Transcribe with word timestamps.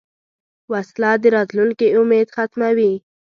وسله 0.71 1.11
د 1.21 1.23
راتلونکې 1.35 1.85
امید 1.99 2.27
ختموي 2.35 2.93